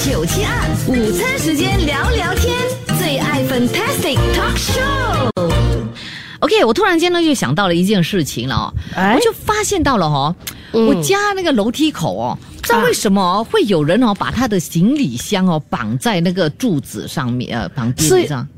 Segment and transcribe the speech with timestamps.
[0.00, 2.56] 九七二午餐时间聊聊天，
[2.98, 5.30] 最爱 Fantastic Talk Show。
[6.40, 10.34] OK，我突然间呢就想到了一件事情了哦，哎我就发现到了哦，
[10.72, 18.48] 嗯我家那个楼梯口哦，不知道为什么哦会有人哦把他的行李箱哦绑在那个柱子上面，呃，绑柱子上。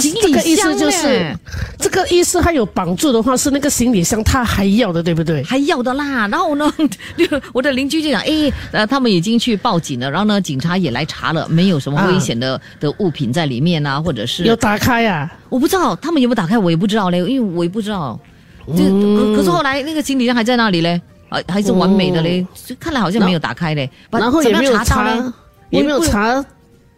[0.00, 1.36] 行这李个意思就是，
[1.78, 5.42] 这个意思，还有绑住的话，是那个行李箱他还要的，对不对？
[5.42, 6.72] 还要的啦，然后呢，
[7.52, 18.18] 我的邻居就讲，哎，呃，他们已经去报警了，然后呢，警察也来查了，没有什么危险的、的物品在里面啊，或者是有打开呀、我不知道他们有没有打开，我也不知道嘞，因为我也不知道。
[18.76, 23.90] 这可可是后来那个行李箱还在那里嘞，啊，还是完美的嘞，就看来好像没有打开嘞。
[24.10, 25.32] 然后也没有怎么样查
[25.70, 26.44] 也没有查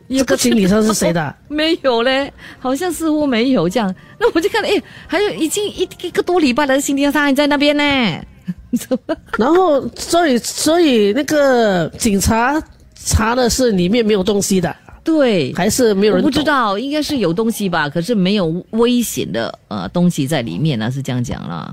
[0.09, 1.35] 这个行李箱是谁的。
[1.49, 3.95] 没有嘞，好像似乎没有这样。
[4.19, 4.71] 那我就看，哎，
[5.07, 7.83] 还有已经一一个多礼拜了，行李箱还在那边呢。
[9.39, 12.61] 然后，所以，所以那个警察
[12.95, 14.75] 查的是里面没有东西的，
[15.05, 16.31] 对，还是没有人懂。
[16.31, 21.73] 不知道，应该是有东西吧，可是没有危险的呃东西在里面呢，是这样讲啦。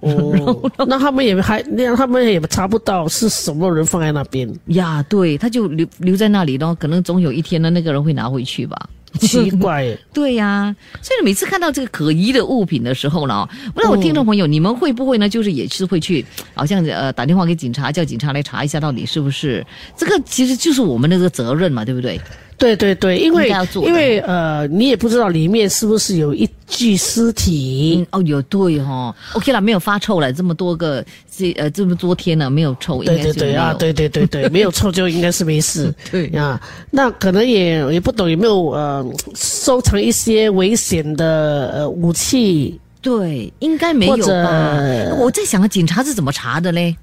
[0.00, 8.88] 哦，那他们也还那样，他们也查不到是什么人放在那边，呀，对，他就留留在那里咯，可能总有一天呢，那个人会拿回去吧。
[9.18, 9.98] 奇怪。
[10.12, 15.28] 对呀、所以每次看到这个可疑的物品的时候呢，不知道我听众朋友、你们会不会呢？
[15.28, 22.20] 就是也是会去，好像呃打电话给警察，叫警察来查一下到底是不是这个，其实就是我们的这个责任嘛，对不对？
[22.60, 23.50] 对对对，因为
[23.86, 28.06] 因为呃，你也不知道里面是不是有一具尸体。
[28.12, 31.02] 嗯，，哦，有对哦，OK 啦，没有发臭了，这么多个
[31.34, 35.92] 这呃这么多天了没有臭，对对对啊，对对对对， 没有臭就应该是没事。
[36.12, 36.28] 对。
[36.28, 36.60] 啊，
[36.90, 39.04] 那可能也也不懂有没有呃
[39.34, 44.78] 收藏一些危险的呃武器，对，应该没有吧？
[45.18, 46.94] 我在想啊，警察是怎么查的嘞？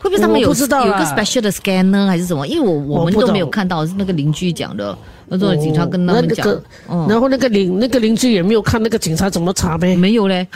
[0.00, 2.46] 会不会他们有有一个 special 的 scan 呢，还是什么？
[2.46, 4.96] 因为我我们都没有看到，那个邻居讲的，
[5.30, 9.94] 他说警察跟他们讲，那个，嗯然后那个邻那个邻居也没有看那个警察怎么查呗。
[9.96, 10.46] 没有嘞。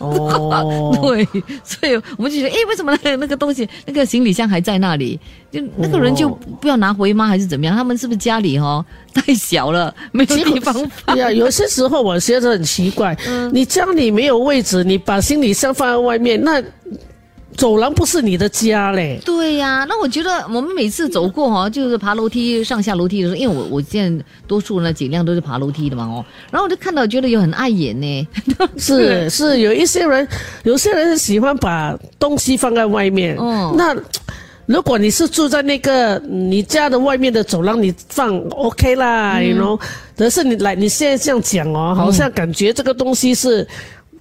[0.00, 1.26] 哦， 对，
[1.64, 5.18] 所以我们就觉得，哎，为什么那个那个东西，那个行李箱还在那里？
[5.50, 6.28] 就那个人就
[6.60, 7.26] 不要拿回吗？
[7.26, 7.74] 还是怎么样？
[7.74, 10.72] 他们是不是家里哦太小了，没有地方
[11.04, 11.16] 放？
[11.16, 16.62] 呀，有些时候我觉得很奇怪，嗯你家里没有位置，你把行李箱放在外面，那
[17.60, 19.20] 走廊不是你的家嘞。
[19.22, 28.28] 对呀、那我觉得我们每次走过哈，就是爬楼梯上下楼梯的时候，因为我我现在多数呢尽量都是爬楼梯的嘛哦，然后我就看到觉得有很碍眼呢。
[28.78, 30.26] 是是，有一些人，
[30.62, 33.36] 有些人喜欢把东西放在外面。
[33.36, 33.94] 哦那
[34.64, 39.80] 如果你是住在那个你家的外面的走廊，你放 OK 啦，嗯 you know。
[40.14, 43.66] 但是你来，你现在这样讲哦，好像感觉这个东西是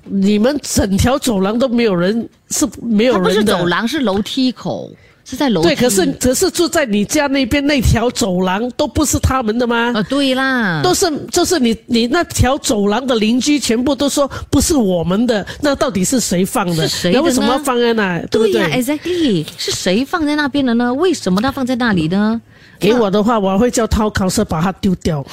[0.03, 3.43] 你们整条走廊都没有人，是没有它不是。
[3.43, 4.91] 走廊，是楼梯口，
[5.25, 5.67] 是在楼梯。
[5.69, 9.91] 对，可是可是住在你家那边那条走廊都不是他们的吗？
[9.95, 16.87] 啊，对啦，都是就是你你那条走廊的邻居全部都说不是我们的，那到底是谁放的？
[16.87, 18.19] 是谁的为什么要放在那？
[18.31, 20.93] 对呀、对？e x a c t l y 是谁放在那边的呢？
[20.93, 22.41] 为什么他放在那里呢？
[22.79, 25.23] 给我的话，我会叫掏考社把它丢掉。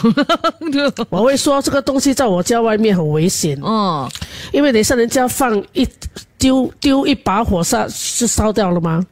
[1.08, 4.08] 我会说这个东西在我家外面很危险，哦，
[4.52, 5.88] 因为等一下人家放一
[6.36, 9.04] 丢丢一把火烧是烧掉了吗？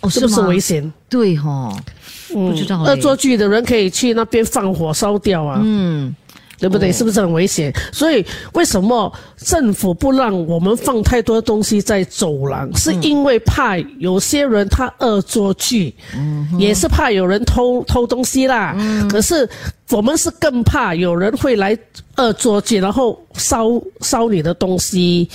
[0.00, 0.92] 哦，是不是危险？
[1.08, 1.72] 对哈、
[2.32, 5.60] 不知道嘞恶作剧的人可以去那边放火烧掉啊。
[5.62, 6.14] 嗯，
[6.58, 6.92] 对不对？
[6.92, 7.72] 是不是很危险？
[7.92, 8.24] 所以
[8.54, 12.74] 为什么政府不让我们放太多东西在走廊？
[12.76, 15.94] 是因为怕有些人他恶作剧，
[16.58, 18.76] 也是怕有人偷偷东西啦。
[19.10, 19.48] 可是
[19.90, 21.76] 我们是更怕有人会来
[22.16, 23.68] 恶作剧，然后烧
[24.00, 25.28] 烧你的东西。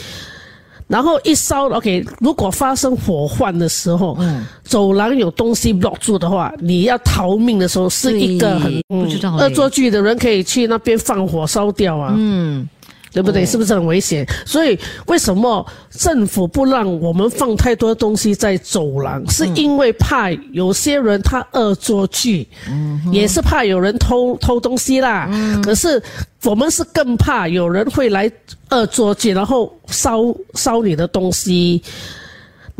[0.91, 4.17] 然后一烧，OK，如果发生火患的时候，
[4.63, 12.67] 走廊有东西 block 住的话，你要逃命的时候是一个很嗯不知道恶作剧的人可以去那边放火烧掉啊，嗯，
[13.11, 13.45] 对不对？
[13.45, 14.25] 是不是很危险？
[14.45, 14.77] 所以
[15.07, 19.23] 为什么政府不让我们放太多东西在走廊？
[19.29, 22.47] 是因为怕有些人他恶作剧，
[23.11, 25.29] 也是怕有人偷偷东西啦。
[25.61, 26.01] 可是
[26.43, 28.31] 我们是更怕有人会来
[28.69, 30.21] 恶作剧，然后烧
[30.53, 31.81] 烧你的东西。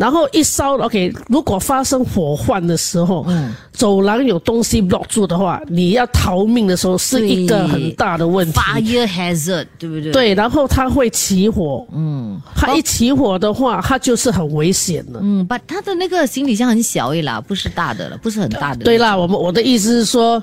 [0.02, 8.60] 然后一烧，OK，如果发生火患的时候，嗯，走廊有东西 block 住的话，你要逃命的时候是一个很大的问题。
[8.60, 10.12] fire hazard，对不对？
[10.12, 15.20] 对，然后它会起火，嗯，它一起火的话，它就是很危险的。
[15.22, 18.84] 嗯，把它的那个行李箱很小一啦，不是大的了，不是很大的。
[18.84, 20.42] 对啦，我们我的意思是说，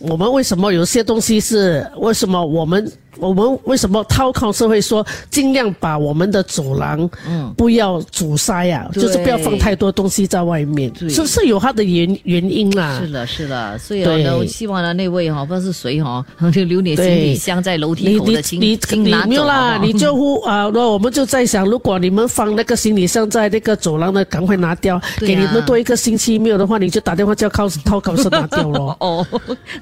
[0.00, 13.00] 我们为什么有些东西是为什么我们我们为什么掏空社会说尽量把我们的走廊嗯不要阻塞呀、对就是不要放太多东西在外面，对是是有它的原原因啦。
[13.00, 28.96] 是的，是的，所以对呢，我希望呢那位哈、不知道是谁哈、就留点行李箱在楼梯你你口的，请你你请拿走没有啦，你就呼啊，那我们就在想，如果你们放那个行李箱在那个走廊的，赶快拿掉，给你们多一个星期没有的话，你就打电话叫考掏考试拿掉咯。
[29.00, 29.26] 哦，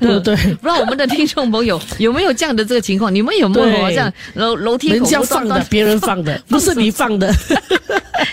[0.00, 0.36] 对不对？
[0.60, 3.14] 不知道我们的听众朋友有没有这样的这个情况？
[3.14, 7.32] 你们有没有对好像楼楼梯口人家放的，别人放的，不是你放的。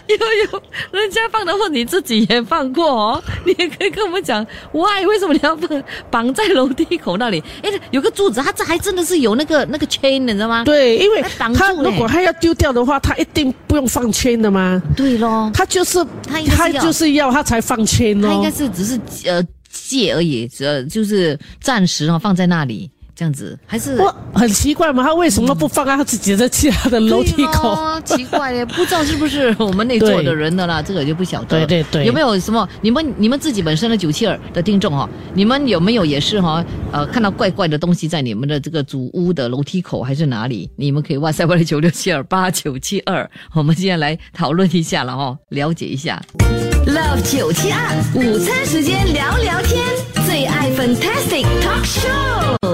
[0.08, 7.42] 有有人家放的，或你自己也放过哦， 你也可以跟我们讲，why 为什么你要放绑在楼梯口那里？
[7.64, 10.64] 哎，有个柱子，它这还真的是有那个那个 chain，你知道吗？
[10.66, 14.82] 对，因为它挡住嘞他如果它要丢掉的话，它一定不用放 chain 的吗？
[14.96, 18.54] 对咯，它就是他应该是他要就是要他才放圈它应该哦。
[18.56, 22.90] 是只是呃借而已，呃就是暂时哦放在那里
[23.22, 27.78] 这样子，还是我很奇怪嘛，他为什么不放在他自己的其他的楼梯口？
[28.04, 31.64] 奇怪耶，不知道是不是我们内座的人的啦，这个就不晓得。
[31.64, 40.68] 对对对有没有什么你们你们自己本身的九七二的听众哈、你们有没有也是哈、呃看到怪怪的东西在你们的这个主屋的楼梯口还是哪里？
[40.76, 46.20] 你们可以哇塞我的九六七二八九七二，我们现在来讨论一下了哦，了解一下。
[46.88, 49.86] Love 九七二午餐时间聊聊天，
[50.26, 52.71] 最爱 Fantastic Talk Show。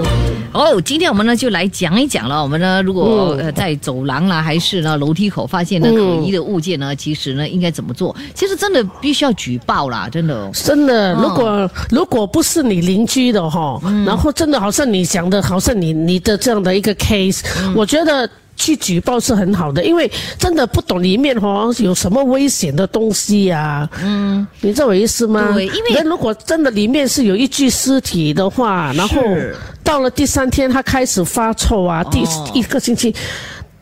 [0.57, 2.41] 哦，今天我们呢就来讲一讲了。
[2.41, 8.15] 我们呢，如果、嗯呃在走廊啦，还是呢楼梯口发现呢可疑的物件呢，其实呢应该怎么做？
[8.33, 10.49] 其实真的必须要举报啦，真的。
[10.53, 17.41] 真的，嗯如果如果不是你邻居的哈，然后真的好像你讲的，好像你你的这样的一个 case，、
[17.75, 18.27] 我嗯觉得。
[18.59, 25.51] 去举报是很好的，因为真的不懂里面哈有什么危险的东西呀、嗯，你知道我意思吗？
[25.53, 29.55] 对因为人如果真的里面是有一具尸体的话，然后是
[29.87, 33.15] 到了第三天他开始发臭啊，第哦一个星期。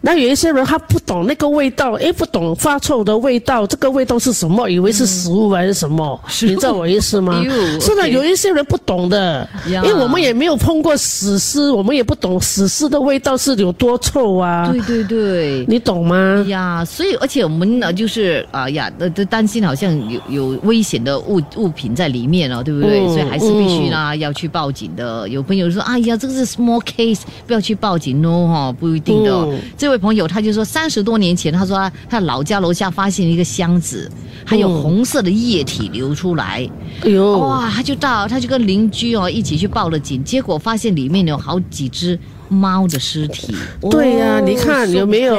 [0.06, 4.70] 那有一些人他不懂那个味道，哎，不懂发臭的味道，这个味道是什么？
[4.70, 6.22] 以为是食物还是什么？
[6.44, 7.42] 你知道我意思吗？
[7.82, 15.66] 是的，有一些人不懂的，因为我们也没有碰过死尸，我们也不懂死尸的味道是有多臭啊，对对对。
[15.68, 16.46] 你懂吗？
[16.48, 23.00] 呀，所以而且我们呢，就是啊、呀，都都担心好像有有危险的物物品在里面哦，对不对？
[23.08, 25.28] 嗯所以还是必须呢、要去报警的。
[25.30, 29.48] 有朋友说，哎呀，这个是 small case，不要去报警哦，哈，不一定的
[29.78, 34.10] 这位朋友他就说，三十多年前，他说他他老家楼下发现了一个箱子，
[34.46, 36.70] 还有嗯红色的液体流出来，
[37.04, 42.18] 哎呦，哇，他就到他就跟邻居哦一起去报了警，结果发现里面有好几只
[42.50, 43.56] 猫的尸体。
[43.90, 45.38] 对呀哦你看有没有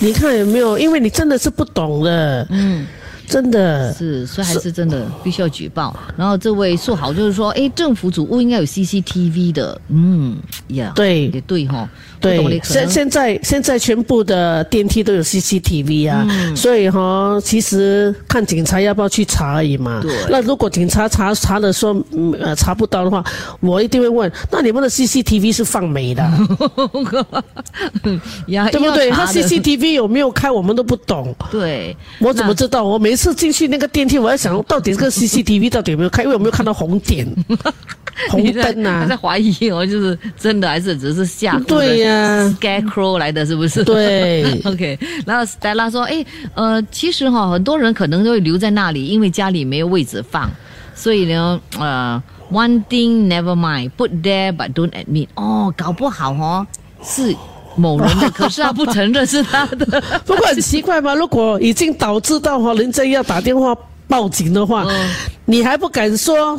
[0.00, 0.78] 你看有没有？
[0.78, 2.86] 因为你真的是不懂的，嗯。
[3.28, 3.92] 真的。
[3.94, 5.94] 是，所以还是真的必须要举报。
[6.16, 10.36] 然后这位说好就是说，哎，政府主屋应该有 CCTV 的，嗯
[10.68, 11.88] 呀，对也对哈，
[12.20, 20.00] 对，现现在现在全部的电梯都有 CCTV 啊，嗯所以哈、其实看警察要不要去查而已嘛。
[20.02, 23.22] 对那如果警察查查的说，嗯呃，查不到的话，
[23.60, 26.22] 我一定会问，那你们的 CCTV 是放没的，
[28.48, 29.10] 呀，对不对？
[29.10, 31.34] 他要查的 CCTV 有没有开，我们都不懂。
[31.50, 32.84] 对，我怎么知道？
[32.84, 37.26] 我每次进去那个电梯，我在想到底这个 CCTV 到底有没有开，因为我没有看到红点、
[38.30, 39.18] 红灯啊在啊？
[39.18, 43.82] 怀疑哦，就是真的还是只是吓唬对呀 scarecrow 来的是不是？
[43.84, 50.50] 对 OK，然后 Stella 说，哎，呃，其实哈、很多人可能都会留在那里，因为家里没有位置放，
[50.94, 52.22] 所以呢，呃
[52.52, 55.28] ，one thing never mind，put there but don't admit。
[55.34, 56.66] 哦，搞不好哦
[57.02, 57.34] 是
[57.78, 60.02] 某人的，可是他不承认是他的。
[60.26, 63.74] 不过很奇怪嘛，如果已经导致到哈人家要打电话
[64.06, 65.10] 报警的话，嗯
[65.44, 66.58] 你还不敢说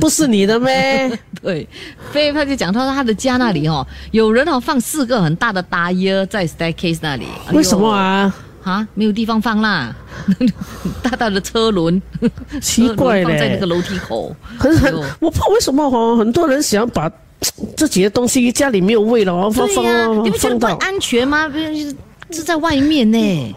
[0.00, 1.10] 不是你的咩？
[1.42, 1.68] 对，
[2.12, 7.26] 所以他就讲到他的家那里哦，有人哦放四个很大的大烟在 staircase 那里。
[7.52, 7.88] 为什么？
[7.92, 8.34] 啊？
[8.68, 9.94] 啊，没有地方放啦，
[11.02, 12.00] 大大的车轮，
[12.60, 14.34] 奇怪放在那个楼梯口。
[14.58, 17.10] 很很我不知道为什么哦，很多人想把
[17.76, 21.48] 自己的东西家里没有位了，哦放放你不觉得放到，不安全吗？
[21.48, 21.96] 不是
[22.30, 23.56] 是在外面呢。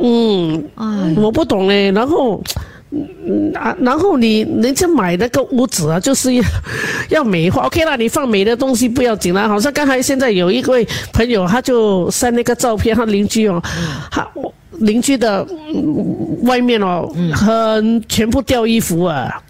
[0.00, 1.90] 嗯，哎，我不懂哎。
[1.92, 2.42] 然后。
[2.90, 6.42] 嗯啊，然后你人家买那个屋子啊，就是要
[7.10, 7.66] 要美化。
[7.66, 9.46] OK 啦，你放美的东西不要紧啦。
[9.46, 13.62] 好像刚才现在有一位朋友，他就晒那个照片，他邻居哦，
[14.10, 14.26] 他
[14.80, 15.46] 邻居的、
[16.42, 19.42] 外面哦，很全部掉衣服啊，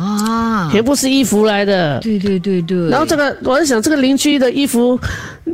[0.00, 1.98] 啊，全部是衣服来的。
[2.00, 4.98] 对对对对，然后这个，我在想，这个邻居的衣服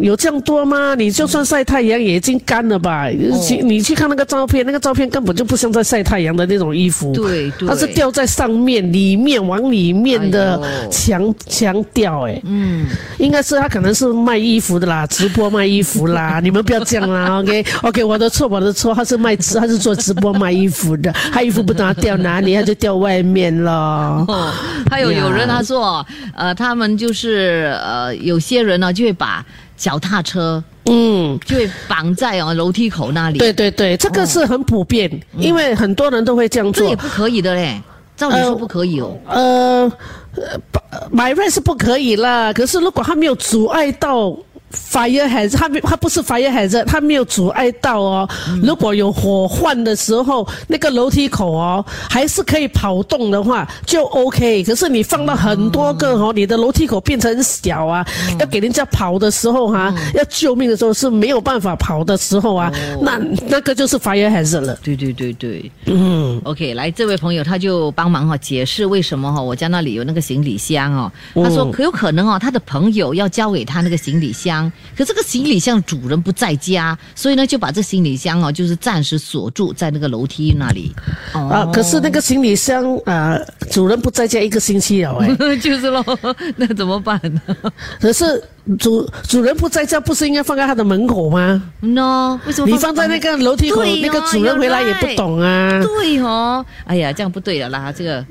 [0.01, 0.95] 有这样多吗？
[0.95, 3.09] 你就算晒太阳，也已经干了吧？
[3.09, 7.13] 哦去你去看那个照片，那个照片根本就不像在晒太阳的那种衣服。
[7.13, 10.61] 对对它是掉在上面，里面往里面的
[10.91, 12.87] 墙墙吊，哎，嗯，
[13.19, 24.25] 应该是他可能是卖衣服的啦，直播卖衣服啦，你们不要这样啦，OK OK，我的错，我的错，他是卖他是做直播卖衣服的，他衣服不知道掉哪里，他就掉外面了。
[24.39, 24.53] 哦，
[24.91, 29.45] 还有有人他说，呃，他们就是呃，有些人呢就会把
[29.77, 36.97] 脚踏车嗯，就会绑在哦楼梯口那里，对对对，这个是很普遍，因为很多人都会这样做这也。
[36.97, 37.81] 不可以的嘞，
[38.17, 39.17] 照理说不可以哦。
[39.29, 39.93] 呃，
[40.37, 44.37] 呃把买卖是不可以啦，可是如果他没有阻碍到。
[44.73, 48.29] Fire hazard，他没，他不是 fire hazard，他没有阻碍到哦。
[48.63, 54.63] 如果有火患的时候，那个楼梯口哦，还是可以跑动的话，就 OK。
[54.65, 58.07] 可是你放到很多个哦，你的楼梯口变成很小啊，
[58.39, 63.19] 要给人家跑的时候哈、要救命的时候是没有办法跑的时候啊，那
[63.49, 64.79] 那个就是 fire hazard 了。
[64.83, 71.11] 对对对对，嗯，OK，来，这位朋友他就帮忙哈、解释为什么哈、我家那里有那个行李箱哦。
[71.35, 74.56] 他说可有可能哦，他的朋友要交给他那个行李箱，
[74.97, 80.95] 可这个行李箱主人不在家，所以呢就把这行李箱哦，就是暂时锁住在那个楼梯那里。
[81.35, 83.39] 哦，啊，可是那个行李箱啊，
[83.71, 86.05] 主人不在家一个星期了 哎，就是咯，
[86.57, 87.57] 那怎么办呢
[88.01, 88.43] 可是
[88.79, 95.81] 主主人不在家，不是应该放在他的门口吗？？No，为什么你放在那个楼梯口，哦那个主人回来也不懂啊。
[95.83, 98.25] 对哦，哎呀，这样不对了啦，这个。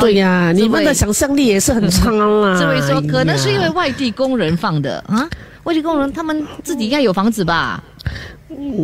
[0.00, 2.58] 对呀、你们的想象力也是很 差啦。
[2.58, 5.28] 这位说，可能是因为外地工人放的啊。
[5.64, 7.82] 外地工人他们自己应该有房子吧？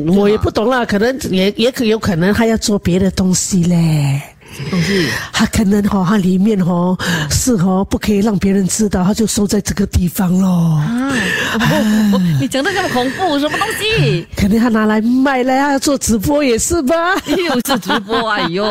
[0.07, 4.21] 我也不懂啦，可能也也可有可能还要做别的东西嘞。
[4.71, 6.97] 东西他可能哈、他里面哈、
[7.31, 10.49] 是哈、不可以让别人知道，他就收在这个地方咯。
[10.49, 11.13] 啊！
[11.61, 14.27] 哦你讲的这么恐怖，什么东西？
[14.35, 17.15] 肯定他拿来卖嘞，他要做直播也是吧。
[17.27, 18.65] 又是直播，哎呦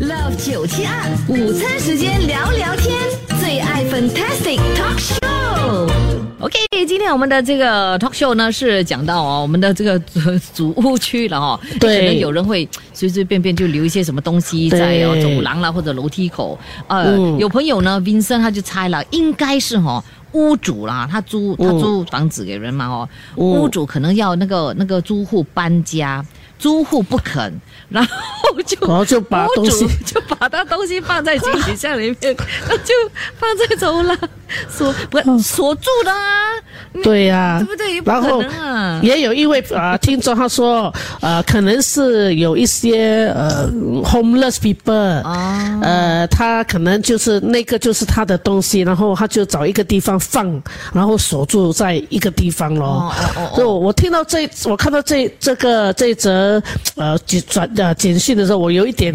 [0.00, 2.94] ！Love 九七二午餐时间聊聊天，
[3.40, 5.27] 最爱 Fantastic Talk Show。
[6.48, 11.98] OK，今天我们的这个 talk show 呢是讲到哦，我们的这个呃主屋区了哦，对。
[11.98, 17.38] 可能有人会随随便便就留一些什么东西在哦走廊啦或者楼梯口，呃，嗯。
[17.38, 20.02] 有朋友呢，Vincent 他就猜了，应该是哦。
[20.32, 23.44] 屋主啦，他租他租房子给人嘛哦，嗯。
[23.44, 26.24] 屋主可能要那个那个租户搬家，
[26.58, 27.52] 租户不肯，
[27.88, 32.36] 然后就 然后就把东西就把他东西放在行李箱里面，
[32.68, 32.92] 那就
[33.38, 34.16] 放在走廊
[34.68, 36.18] 锁不锁住的啊，
[37.02, 38.00] 对呀、对不对？
[38.00, 38.42] 不然后。
[39.02, 43.68] 也有一位啊、听众他说，呃，可能是有一些呃
[44.02, 50.60] homeless people，啊呃，他可能就是那个就是他的东西，然后他就找一个地方放，
[50.92, 52.86] 然后锁住在一个地方咯。
[52.86, 56.60] 哦哦哦哦所以我我听到这，我看到这这个这则
[56.96, 59.14] 呃就转呃简讯的时候，我有一点。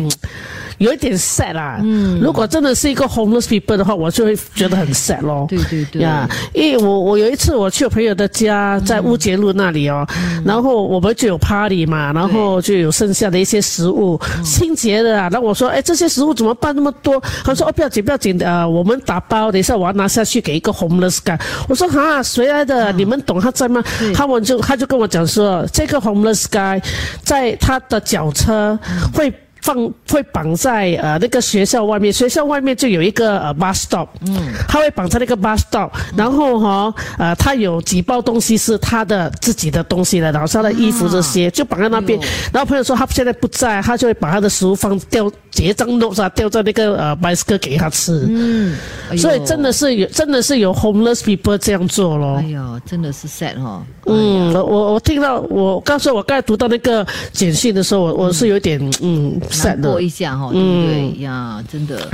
[0.78, 5.46] 有一点 sad 啦，嗯，如果真的是一个 homeless people 的话，我就会觉得很 sad 咯。
[5.50, 10.08] 对对对呀，因为我我有一次我去我朋友的家，在乌节路那里哦，
[10.46, 15.30] 然后我们就有 party 嘛，然后就有剩下的一些食物，清洁的啊。
[15.32, 17.22] 然后我说，哎，这些食物怎么办那么多？
[17.44, 21.40] 他说，哦，不要紧不要紧的，呃，我们打包，等一下我要拿下去给一个 homeless guy。
[21.68, 22.92] 我说，哈，谁来的？
[22.94, 23.84] 你们懂他在吗？
[24.14, 26.82] 他们就他就跟我讲说，这个 homeless guy
[27.24, 28.78] 在他的脚车
[29.14, 29.34] 会。
[29.64, 42.20] 放会绑在呃那个学校外面，学校外面就有一个呃 bus stop，嗯，他会绑在那个 bus stop，然后哈、呃他有几包东西是他的自己的东西的，然后他的衣服这些、就绑在那边。
[42.52, 48.76] 然后朋友说他现在不在，他就会把他的食物放掉结账 notes 啊掉在那个呃 bicycle 给他吃，嗯，
[49.12, 52.36] 哎所以真的是有真的是有 homeless people 这样做咯。
[52.40, 53.84] 哎呦，真的是 sad 哈、哦。
[54.08, 60.14] 嗯，我我听到我刚才我刚才读到那个简讯的时候，我我是有点嗯难过一。
[60.14, 61.64] 下哈、对不对、呀？
[61.68, 62.08] 真的。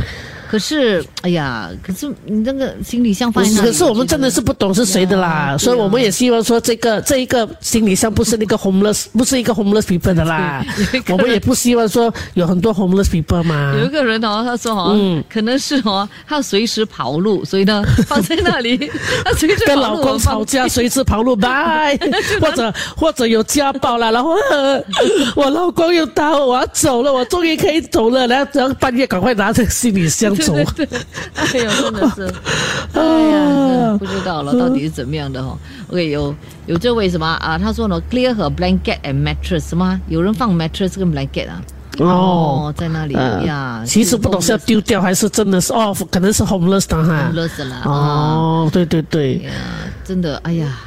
[0.50, 10.66] 可是，哎呀，可是你那个行李箱放在那里，可是我们真的是不懂是谁的啦，呀所以我们也希望说这个这一个行李箱不是那个 homeless，不是一个 homeless people 的啦。
[11.10, 13.76] 我们也不希望说有很多 homeless people 嘛。
[13.78, 15.24] 有一个人哦，他说哦，嗯。
[15.30, 18.76] 可能是哦，他随时跑路，所以呢 放在那里，
[19.24, 21.98] 他随时跟老公吵架，随时跑路，拜，
[22.42, 24.82] 或者或者有家暴了，然后、呃、
[25.36, 30.54] 我老公又打我，我要走了，我终于可以走了，然后然后半夜赶快拿着行李箱走。
[30.76, 30.88] 对，
[31.36, 32.34] 哎呦，真的是，
[32.94, 33.46] 哎呀，
[33.90, 35.58] 真不知道了，到底是怎么样的哈、
[35.90, 36.34] OK，有
[36.68, 37.58] 有这位什么啊？
[37.58, 40.00] 他说呢，clear 和 blanket and mattress 什么？
[40.08, 41.62] 有人放 mattress 跟 blanket 啊？
[42.00, 43.84] 哦，在那里嗯呀。
[43.86, 47.30] 其实不懂是要丢掉还是真的是哦，可能是 homeless 的哈。
[47.34, 47.84] 乐死了啊！
[47.86, 49.52] 哦，对对对，呀，
[50.06, 50.78] 真的，哎呀。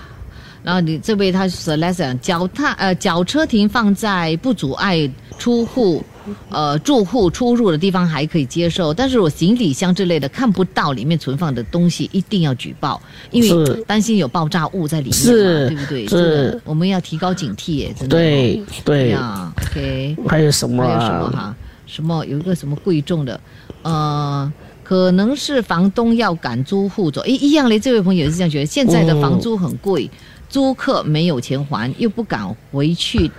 [0.64, 6.02] 然后你这位他是，lesson，脚踏呃脚车停放在不阻碍出户
[6.48, 13.00] 呃住户出入的地方还可以接受，但是我行李箱之类的看不到里面存放的东西，一定要举报，
[13.30, 16.06] 因为担心有爆炸物在里面嘛，是对不对？
[16.08, 18.16] 是我们要提高警惕耶，真的。
[18.16, 20.16] 对对，呀，OK。
[20.28, 21.30] 还有什么还有什么啊？
[21.32, 21.56] 哈？
[21.86, 23.38] 什么有一个什么贵重的，
[23.82, 24.50] 呃，
[24.82, 27.78] 可能是房东要赶租户走，一一样嘞。
[27.78, 30.10] 这位朋友也是这样觉得，现在的房租很贵，
[30.48, 33.30] 租客没有钱还，又不敢回去。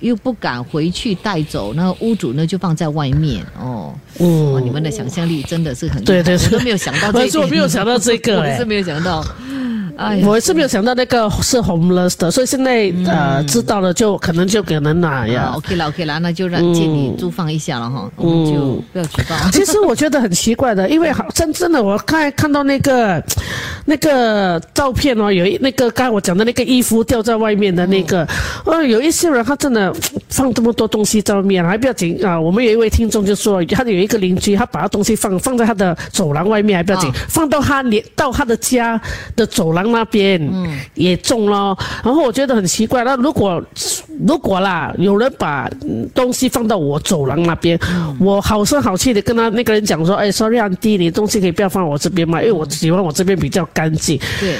[0.00, 3.94] 又不敢回去带走，那个屋主呢就放在外面哦。
[4.18, 9.24] 嗯哇，你们的想象力真的是很对对我都没有想到这个我是我没有想到这个 我哎是没有想到。
[9.96, 15.52] 哎，我是没有想到那个是 homeless 的，所以现在呃知道了就可能就可能拿啊呀。
[15.56, 19.36] ，OK 了，OK 了，那就让借你租放一下了哈，我们就不要举报。
[19.50, 23.22] 其实我觉得很奇怪的，因为好真正的，我看看到那个
[23.86, 28.26] 那个照片哦，有一那个刚才我讲的那个衣服掉在外面的那个，
[28.66, 29.94] 呃，有一些人他真的
[30.28, 32.38] 放这么多东西在外面，还不要紧啊。
[32.38, 39.00] 我们有一位听众就说，他有一个邻居，他把他东西放放在他的走廊外面还不要紧，啊放到他连到他的家
[39.34, 41.76] 的走廊那边，嗯，也中了。
[42.04, 43.62] 然后我觉得很奇怪，那如果
[44.26, 47.78] 如果啦，有人把嗯东西放到我走廊那边，
[48.18, 52.40] 我好声好气的跟他那个人讲说，哎，sorry 安迪，你东西可以不要放我这边嘛？
[52.40, 54.18] 因为我喜欢我这边比较干净。
[54.40, 54.56] 对，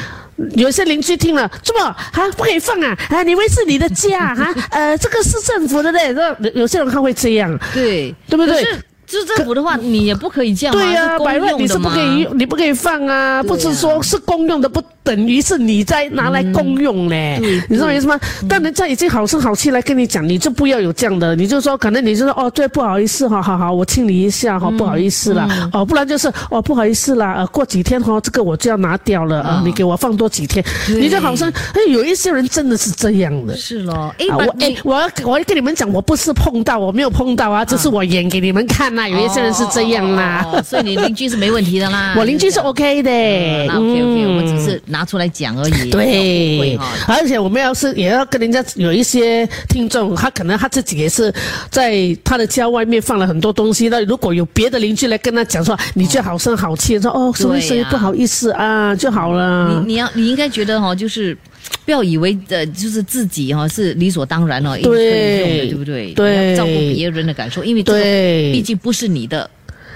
[0.55, 1.97] 有些邻居听了，这么啊
[2.37, 2.97] 不可以放啊？
[3.09, 4.55] 啊，你以为是你的家啊？
[4.71, 6.13] 呃，这个是政府的嘞。
[6.13, 8.65] 那有些人他会这样，对，对不对
[9.07, 11.61] 就是政府的话，你也不可以这样，对呀、百万用的嘛。
[11.61, 18.19] 你是不可以用，你不可以放啊，不是说是公用的，不等于是你在拿来公用嘞，对你知道我意思吗？
[18.49, 33.57] 但人家已经好声好气来跟你讲，你就不要有这样的，你就说可能你就说哦，对，不好意思哈，好好，我清理一下哈，不好意思啦，哦，不然就是哦，不好意思啦，呃，过几天哈，这个我就要拿掉了啊，你给我放多几天，你就好像哎，有一些人真的是这样的。
[33.57, 40.43] 是咯，哎，啊，我那哎，我要我要跟你们讲，我不是碰到，我没有碰到啊，只是我演给你们看呐、有一些人是这样啦。
[40.45, 42.15] 哦哦哦哦所以你邻居是没问题的啦。
[42.19, 45.91] 我邻居是 OK 的，嗯那 OK OK，嗯我们只是拿出来讲而已。
[45.91, 46.77] 不 对。
[47.07, 51.33] 而且我们要是也要跟人家有一些听众，他可能他自己也是
[51.71, 53.89] 在他的家外面放了很多东西。
[53.89, 59.83] 那如果有别的邻居来跟他讲说，你就好声好气说哦，所以所以不好意思啊就好了。
[59.85, 61.37] 你你要你应该觉得哈，就是
[61.85, 66.13] 不要以为呃，就是自己哈是理所当然哦，一定可以用的，对对不对？
[66.15, 66.51] 对。
[66.51, 69.49] 要照顾别人的感受，因为这个对毕竟不是你的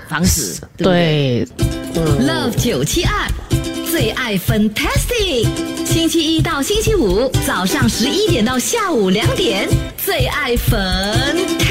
[0.09, 1.46] 房子，对不对？
[1.92, 3.28] 对，Love 九七二
[3.90, 5.48] 最爱 Fantastic，
[5.85, 11.64] 星期一到星期五早上十一点到下午两点，最爱 Fantastic。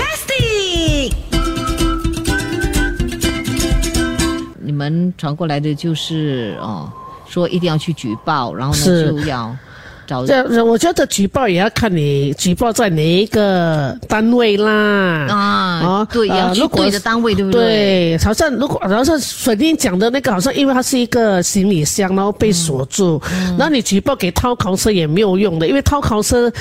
[4.62, 6.92] 你们传过来的就是哦，
[7.30, 9.56] 说一定要去举报，然后呢就要
[10.10, 15.28] 找这我觉得举报也要看你举报在哪一个单位啦。
[15.30, 17.62] 啊，啊对，也要去呃如果对的单位，对不对？
[17.62, 26.52] 对，好像如果好像水晶讲的那个，好像因为它是一个行李箱，然后被锁住，嗯然后你举报给掏考车也没有用的，因为掏考车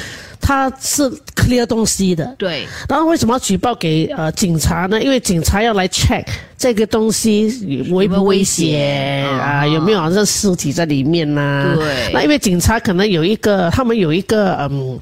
[0.40, 2.34] 它是 clear 东西的。
[2.38, 2.66] 对。
[2.88, 5.02] 然后为什么要举报给呃警察呢？
[5.02, 6.24] 因为警察要来 check
[6.56, 9.66] 这个东西危不危险有没有危险啊，啊。
[9.66, 12.12] 有没有好像尸体在里面呐、对。
[12.12, 14.98] 那因为警察可能有一个，他们有一个嗯，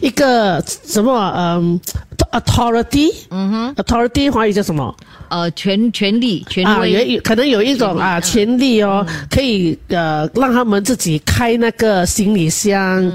[0.00, 1.80] 一个什么嗯
[2.34, 4.94] authority，嗯哼，authority 华语叫什么？
[5.28, 13.10] 呃，权权利权啊，威，有有可能有一种啊权利哦，可以呃让他们自己开那个行李箱，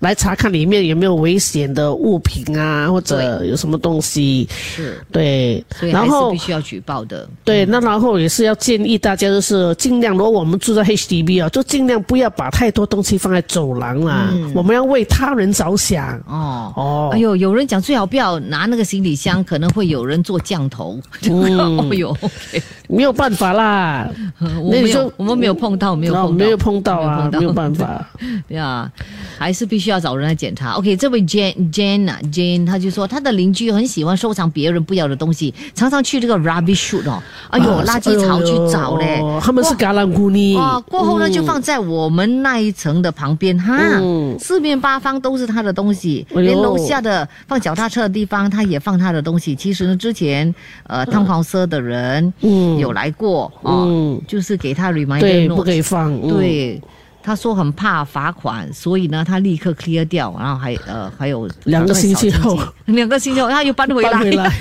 [0.00, 4.48] 来查看里面有没有危险的物品啊，或者有什么东西。
[4.50, 7.28] 是，对，所以还是然后必须要举报的。
[7.44, 16.18] 对，那然后也是要建议大家，就是尽量，如果我们住在 HDB 啊，就尽量不要把太多东西放在走廊啦，我们要为他人着想。
[16.26, 16.72] 哦。
[16.74, 17.10] 哦。
[17.12, 20.98] 哎呦，有人讲最好不要拿那个行李箱，可能会有人做降头。
[21.30, 22.16] 哦呦
[22.88, 24.08] 没有办法啦，
[24.60, 27.86] 我没有，我们没有碰到，没有碰到，哦没有碰到啊，没有办法。
[27.86, 28.10] 法。
[28.48, 28.90] 对啊，
[29.38, 30.72] 还是必须要找人来检查。
[30.72, 39.06] OK，这位 Jane Jane 啊 Jane，他就说他的邻居很喜欢收藏别人不要的东西，常常去这个 rubbish chute 哦，哎呦，啊垃圾槽去找嘞。
[39.06, 49.54] 哎他们是橄榄姑娘啊，过后呢，就放在我们那一层的旁边哈，嗯四面八方都是他的东西，连楼下的放脚踏车的地方，他也放他的东西。
[49.54, 50.52] 其实呢，之前
[50.88, 52.76] 呃，汤豪斯车的人，嗯。
[52.78, 54.20] 有来过啊，嗯。
[54.26, 56.12] 就是给他，note 不可以放。
[56.14, 56.82] 嗯，对，
[57.22, 62.58] 他说很怕罚款，所以呢，他立刻 clear 掉，然后还呃还有两个星期后。
[62.86, 64.52] 两个星期后他又搬回来，搬回来。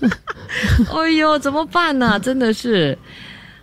[0.92, 2.96] 哎呦，怎么办呢、真的是，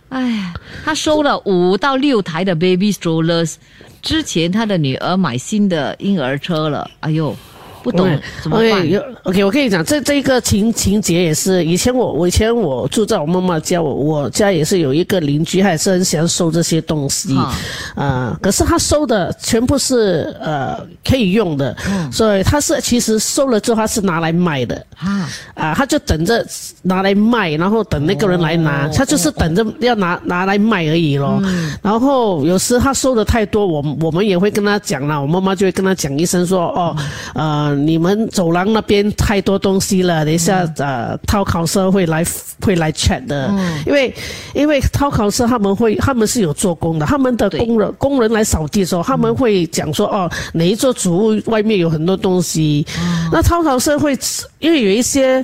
[0.08, 3.56] 哎呀，他收了五到六台的 baby strollers，
[4.00, 7.36] 之前他的女儿买新的婴儿车了，哎呦，
[7.82, 8.08] 不懂
[8.42, 17.54] 怎么 OK，OK，我跟你讲，这这一个情情节也是，以前我我以前我住在我妈妈家，我我家也是有一个邻居，他也是很喜欢收这些东西，啊
[17.94, 21.76] 啊、可是他收的全部是呃可以用的，
[22.12, 24.76] 所以他是其实收了之后他是拿来卖的。
[24.98, 26.44] 啊，啊，他就等着
[26.82, 31.40] 拿来卖，然后等那个人来拿，哦他就是等着要拿拿来卖而已咯。
[31.80, 36.96] 然后有时他收的太多，我我们也会跟他讲啦，我妈妈就会跟他讲一声说，哦，
[37.34, 42.24] 呃，你们走廊那边太多东西了，等一下、呃，掏考生会来
[42.60, 43.48] 会来 check 的，
[43.86, 44.14] 因为
[44.54, 52.86] 因为掏考社他们会他们是有做工的，他们的工人工人来扫地的时候，他们会讲说，哦，哪一座主屋外面有很多东西，
[53.32, 54.18] 那掏考生会
[54.58, 55.42] 因为有一些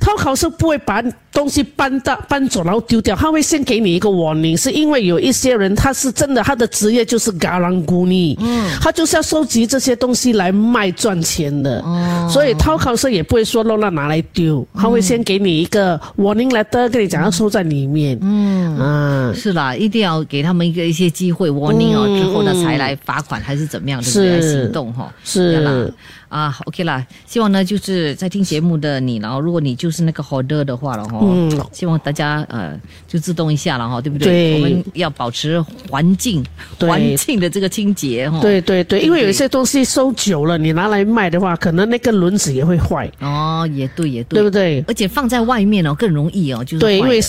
[0.00, 1.02] 掏考社不会把
[1.34, 18.78] 东西搬到搬走然后丢掉，他会先给你一个 warning，是因为有一些人他是真的他的职业就是嘎啷咕尼，嗯，他就是要收集这些东西来卖赚钱的，哦，所以掏考社也不会说乱乱拿来丢，他会先给你一个 warning letter，跟你讲要收在里面，嗯。
[18.78, 19.32] 啊。
[19.34, 24.30] 是啦，一定要给他们一个一些机会 warning 哦，之后呢才来罚款还是怎么样，对不对？
[24.30, 25.54] 来行动哈、是。
[25.56, 25.90] 对啦。
[26.28, 34.26] 啊，OK 啦，希望呢就是在听节目的你，然后如果你就是那个 holder 的话了哈，嗯希望大家呃就自动一下了哈，对不对？
[34.26, 34.54] 对。
[34.54, 35.60] 我们要保持
[35.90, 36.44] 环境
[36.80, 38.40] 环境的这个清洁哈。
[38.40, 44.84] 对对对，因为有一些东西收久了，你拿来卖的话，可能那个轮子也会坏，哦，也对也对，对不对？
[44.88, 47.20] 而且放在外面哦更容易哦，就是对，因为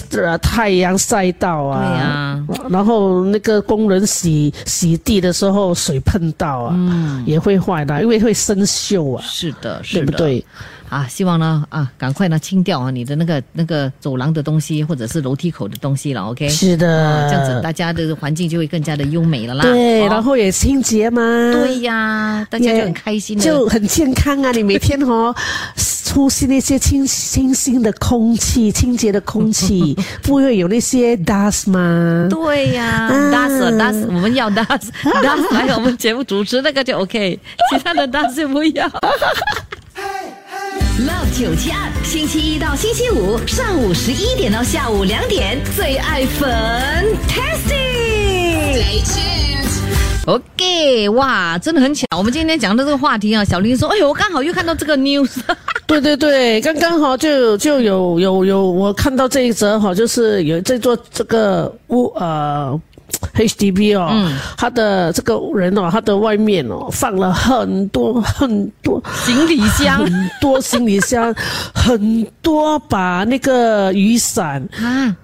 [0.41, 7.23] 太阳晒到啊，对啊然后那个工人洗洗地的时候水碰到啊，嗯。
[7.25, 10.45] 也会坏的，因为会生锈啊，是的，是的，对不对？
[10.95, 16.47] 啊，希望呢啊，赶快呢清掉啊你的那个那个走廊的东西，或者是楼梯口的东西了，OK？
[16.47, 19.63] 是的，啊，这样子大家的环境就会更加的优美了啦。
[19.65, 23.43] 对，哦然后也清洁嘛，对呀，大家就很开心的。
[23.43, 24.51] 就很健康啊！
[24.53, 25.35] 你每天哦，
[26.15, 32.27] 呼吸那些清清新的空气、清洁的空气， 不会有那些 dust 吗？
[32.29, 37.37] 对呀、啊，dust dust 我们要 dust dust 来我们节目主持那个就 OK，
[37.69, 38.89] 其他的 Das 就不要。
[40.75, 47.75] Love 九七二，星期一到星期五上午十一点到下午两点，最爱 Fantastic。
[50.25, 52.05] OK，哇，真的很巧。
[52.17, 55.39] 我们今天讲的这个话题啊，小林说：“哎呦，我刚好又看到这个 news。
[55.87, 62.77] 对对对，刚刚好就就有有有，我看到这一则哈，就是有这座这个屋呃
[63.35, 71.33] HDB 哦，嗯他的这个人哦，他的外面哦放了很多很多行李箱很多行李箱，
[71.73, 74.61] 很多把那个雨伞。
[74.77, 75.15] 啊，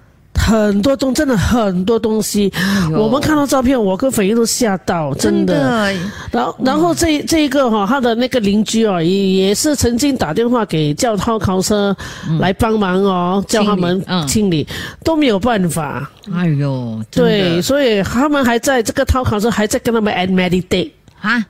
[0.42, 2.52] 很多东，真的很多东西。
[2.90, 5.54] 呦我们看到照片，我跟粉英都吓到，真的。
[5.54, 5.94] 的
[6.32, 11.96] 然后，然后这这一个哈、他的那个邻居哦，也也是曾经打电话给叫掏考车
[12.40, 14.66] 来帮忙哦，叫他们嗯清理，
[15.04, 16.10] 都没有办法。
[16.34, 20.90] 哎呦，对，所以他们还在这个掏考车还在跟他们 and meditate。
[21.20, 21.44] 啊，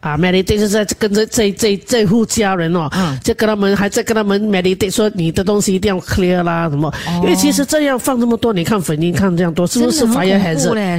[0.00, 6.92] 啊，meditate 是在跟着这这这户家人哦，嗯就跟他们还在跟他们 meditate 说你的东西一定要 clear 啦，什么？
[7.22, 10.38] 因为其实这样放这么多，你看粉音看这样多，是不是 fire？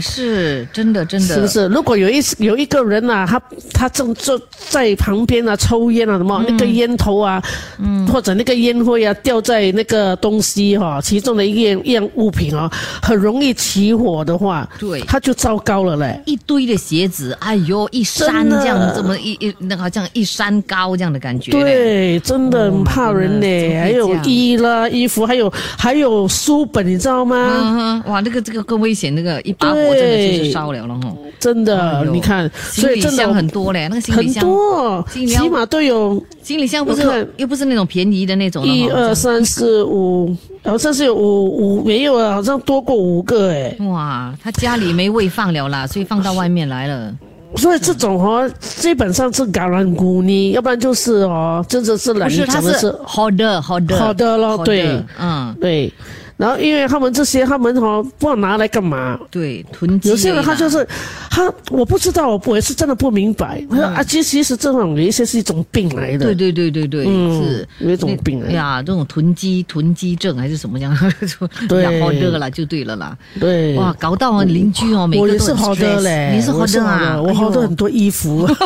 [0.02, 1.68] 是真的，真的，是不是？
[1.68, 3.42] 如果有一有一个人啊，他
[3.74, 7.42] 他正坐在旁边啊，抽烟啊，什么、那个烟头啊，
[7.78, 12.70] 嗯，或者那个烟灰啊，掉在那个东西哈、其中的一样一样物品啊，
[13.02, 16.22] 很容易起火的话，对他就糟糕了嘞。
[16.26, 21.60] 一堆的鞋子，哎呦，一山这样，这么一一那个好像一山高这样的感觉嘞。
[21.60, 27.36] 对，真的很怕人 Oh 呢、还有衣啦、衣服，还有还有书本，你知道吗？
[27.38, 31.14] 嗯哼，哇，那个这个更危险，那个一把火真的就是烧了了哈。
[31.40, 43.76] 真的，哎你看，所以真的箱很多嘞，那个行李箱很箱，多，行李箱起码都有行李箱不是又不是那种便宜的那种一二三四五，好像是有五五没有啊，好像多过五个哎。
[43.88, 47.14] 哇，他家里没位放了啦，所以放到外面来了。
[47.56, 55.92] 所以这种哦，基本上是感染古尼，要不然就是哦，真的是不懒，你是，他是讲的是好的，好的，好的咯好对嗯，对。
[56.40, 59.20] 然后因为他们这些，他们哦不知道拿来干嘛。
[59.30, 60.08] 对，囤积。
[60.08, 60.88] 有些人他就是
[61.30, 63.62] 他，我不知道，我是真的不明白。
[63.70, 66.28] 他说啊，其其实这种有一些是一种病来的。
[66.28, 68.54] 对对对对对，嗯是有一种病来的。
[68.54, 70.98] 呀，这种囤积囤积症还是什么样？
[71.68, 73.18] 对呀，好热了就对了啦。
[73.38, 78.48] 对，哇，搞到啊邻居哦，每个都很我也是好的嘞，你是好我的啊，我好多很多衣服。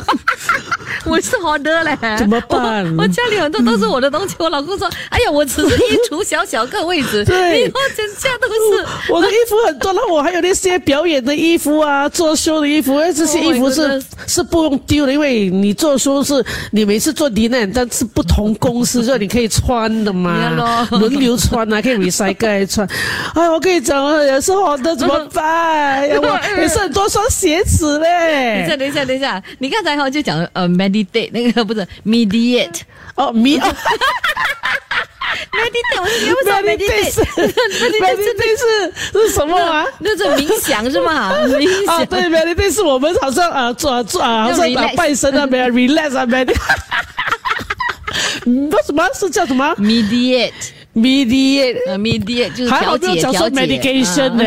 [1.05, 22.87] 我是好的嘞，怎么办我我家里很多都是我的东西，我老公说：“哎呀，我只是衣橱小小个位置， 对以后整家都是。”我的衣服很多，然后我还有那些表演的衣服啊，做秀的衣服，哎，这些 Oh 衣服是是不用丢的，因为你做秀是你每次做 d i 但是不同公司，所以你可以穿的嘛，轮流穿啊，可以 recycle 来穿。
[23.35, 26.07] 哎，我跟你讲啊，也是好的，怎么办？
[26.09, 28.77] 我也是很多双鞋子等一下，嘞。
[28.77, 32.81] 等一下，等一下，你刚才好像就讲呃，meditate 那个不是 mediate。
[33.15, 33.73] 哦，meditate，
[36.01, 38.63] 我是不知道 meditate 是 meditate meditate 是
[39.13, 39.85] 是什么啊？
[39.99, 41.31] 那是冥想是吗？
[41.47, 42.05] 冥啊，想。
[42.07, 46.51] 对，meditate 是我们好像啊做啊做啊，好像啊拜神啊，relax 啊，med。
[48.45, 51.77] 嗯，什么是叫什么 mediate，mediate？
[51.87, 53.77] 呃，mediate 就是还好调没有讲说节调节。
[53.79, 54.43] medication 啊呢。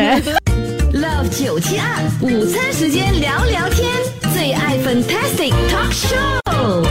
[0.93, 1.85] Love 九七二
[2.21, 3.85] 午餐时间聊聊天，
[4.33, 6.85] 最爱 Fantastic Talk Show。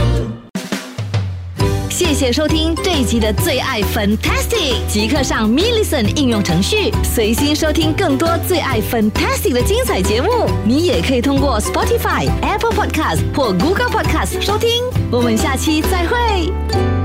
[1.89, 10.29] 谢谢收听这一集的最爱 Fantastic，即刻上 m i l l i c e n t 应用程序，随心收听更多最爱 Fantastic 的精彩节目。
[10.63, 14.69] 你也可以通过 Spotify、Apple Podcast 或 Google Podcast 收听。
[15.09, 16.96] 我们下期再会。